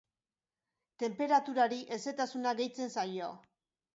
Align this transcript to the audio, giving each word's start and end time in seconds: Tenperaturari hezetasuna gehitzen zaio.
Tenperaturari 1.03 1.77
hezetasuna 1.97 2.53
gehitzen 2.61 2.91
zaio. 2.95 3.29